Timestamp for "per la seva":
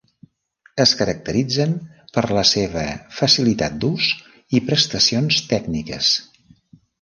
2.15-2.85